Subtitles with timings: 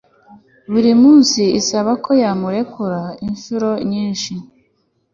[0.71, 4.33] buri munsi isaba ko yamurekura inshuro nyinshi